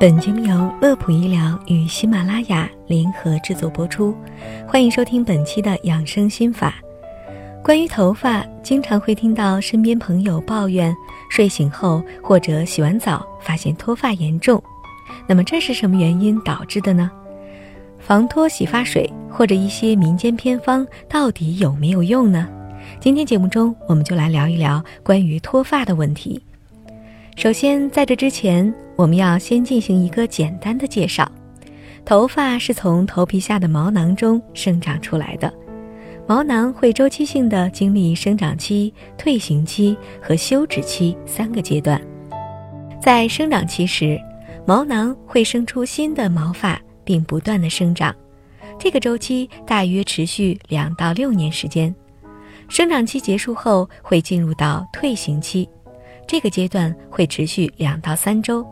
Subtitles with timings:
[0.00, 4.12] 本节目由乐普医疗与喜马拉雅联合制作播出，
[4.66, 6.74] 欢迎收听本期的养生心法。
[7.62, 10.92] 关于头发，经常会听到身边朋友抱怨，
[11.30, 14.60] 睡醒后或者洗完澡发现脱发严重。
[15.28, 17.08] 那么这是什么原因导致的呢？
[18.00, 22.48] 防脱洗发水或者一些民间偏方到底有没有用呢？
[23.00, 26.40] 今天节目中我们就来聊一聊关于脱发的问题。
[27.36, 31.30] 首先，在这之前，我们要先进行一个简单的介绍。
[32.04, 35.52] 头发是从头皮下的毛囊中生长出来的，
[36.26, 42.00] 毛囊会周期性的经历生长期、退行期和休止期三个阶段。
[43.00, 44.20] 在生长期时，
[44.66, 48.14] 毛囊会生出新的毛发，并不断的生长，
[48.78, 51.92] 这个周期大约持续两到六年时间。
[52.68, 55.68] 生长期结束后，会进入到退行期。
[56.26, 58.66] 这个阶段会持续两到三周，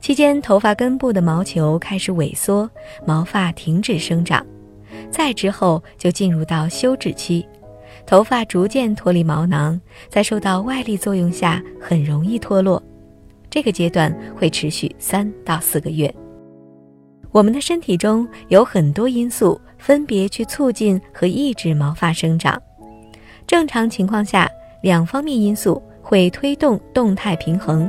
[0.00, 2.70] 期间头发根部的毛球开始萎缩，
[3.06, 4.44] 毛发停止生长。
[5.10, 7.44] 再之后就进入到休止期，
[8.06, 12.80] 头发逐渐脱离毛囊，在受到外力作用下很容易脱落。
[13.50, 16.14] 这个阶段会持续三到四个月。
[17.32, 22.60] 我们的身体中有很多因素分别去促进和抑制毛发生长。
[23.46, 24.48] 正常情况下，
[24.82, 25.82] 两方面因素。
[26.04, 27.88] 会推动动态平衡，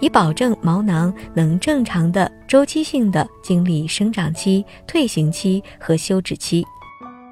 [0.00, 6.66] 以保证毛囊能正常的周期性的经历生长期、退行期和休止期。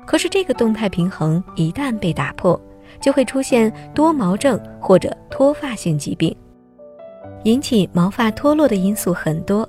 [0.07, 2.61] 可是这个动态平衡一旦被打破，
[3.01, 6.33] 就会出现多毛症或者脱发性疾病。
[7.45, 9.69] 引起毛发脱落的因素很多，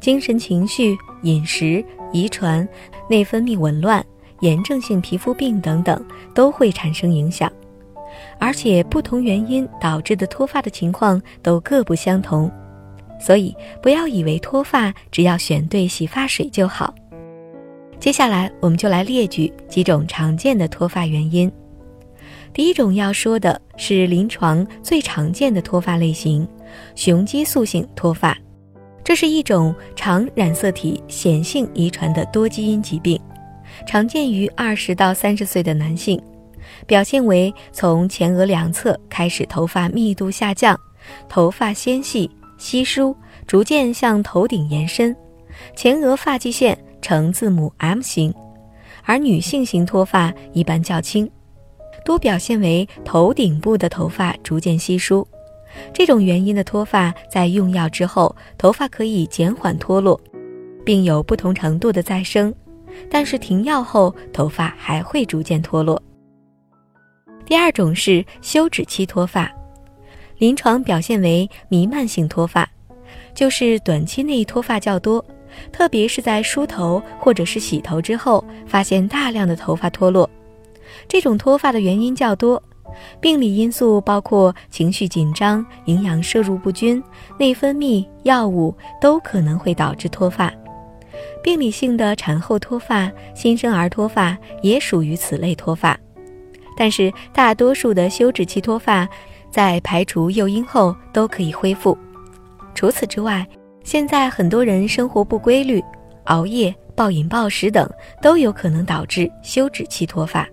[0.00, 2.66] 精神情绪、饮食、遗传、
[3.10, 4.02] 内分泌紊乱、
[4.40, 7.50] 炎症性皮肤病等等都会产生影响。
[8.38, 12.50] 而且不同原因导致的脱发的情况都各不相同，
[13.20, 16.94] 所以不要以为脱发只要选对洗发水就好。
[17.98, 21.50] 接下来我们就来列举几种常见的脱发原因。
[22.52, 26.46] 第一种要说的是临床最常见的脱发类型——
[26.94, 28.36] 雄激素性脱发，
[29.04, 33.20] 这是一种常染色体显性遗传的多基因疾病，
[33.86, 36.20] 常见于二十到三十岁的男性。
[36.86, 40.78] 表现为从前额两侧开始头发密度下降，
[41.28, 43.16] 头发纤细稀疏，
[43.46, 45.14] 逐渐向头顶延伸，
[45.74, 48.34] 前额发际线呈字母 M 型，
[49.04, 51.30] 而女性型脱发一般较轻，
[52.04, 55.26] 多表现为头顶部的头发逐渐稀疏。
[55.92, 60.20] 这种原因的脱发在用药之后，头发可以减缓脱落，
[60.84, 62.52] 并有不同程度的再生，
[63.10, 66.00] 但是停药后头发还会逐渐脱落。
[67.44, 69.50] 第二种是休止期脱发，
[70.38, 72.68] 临床表现为弥漫性脱发，
[73.34, 75.24] 就是短期内脱发较多，
[75.70, 80.28] 特别是在梳头或者是洗头之后，发现大量的头发脱落。
[81.06, 82.60] 这种脱发的原因较多，
[83.20, 87.02] 病理因素包括情绪紧张、营养摄入不均、
[87.38, 90.52] 内分泌、药物都可能会导致脱发。
[91.42, 95.98] 病理性的产后脱发、新生儿脱发也属于此类脱发。
[96.76, 99.08] 但是大多数的休止期脱发，
[99.50, 101.96] 在排除诱因后都可以恢复。
[102.74, 103.46] 除此之外，
[103.82, 105.82] 现在很多人生活不规律，
[106.24, 107.88] 熬夜、暴饮暴食等
[108.20, 110.46] 都有可能导致休止期脱发。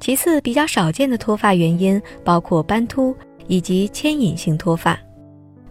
[0.00, 3.14] 其次，比较少见的脱发原因包括斑秃
[3.48, 4.98] 以及牵引性脱发。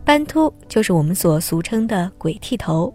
[0.04, 2.94] 斑秃就是我们所俗称的“鬼剃头”，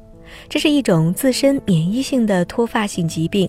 [0.48, 3.48] 这是一种自身免疫性的脱发性疾病，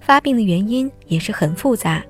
[0.00, 2.02] 发病的原因也是很复杂。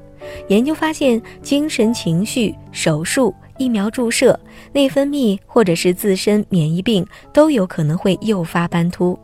[0.48, 4.38] 研究发现，精神情绪、手术、疫苗注射、
[4.72, 9.18] 内分泌或者是自身免疫病都有可能会诱发斑秃，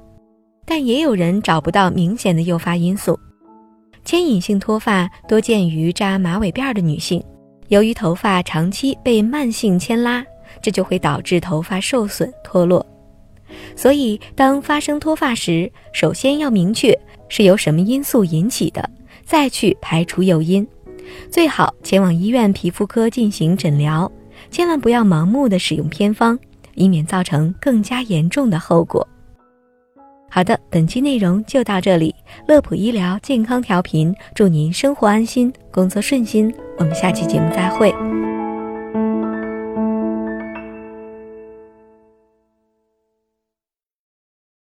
[0.64, 3.18] 但也有人找不到明显的诱发因素。
[4.04, 7.22] 牵引性脱发多见于扎马尾辫的女性，
[7.68, 10.24] 由于头发长期被慢性牵拉，
[10.62, 12.84] 这就会导致头发受损脱落。
[13.76, 16.98] 所以，当发生脱发时，首先要明确
[17.28, 18.88] 是由什么因素引起的，
[19.24, 20.66] 再去排除诱因。
[21.30, 24.10] 最好前往医院皮肤科进行诊疗，
[24.50, 26.38] 千万不要盲目的使用偏方，
[26.74, 29.06] 以免造成更加严重的后果。
[30.30, 32.12] 好的，本期内容就到这里，
[32.48, 37.94] 乐普医疗健康调频，祝您生活安心，工作顺心，我们下期节目再会。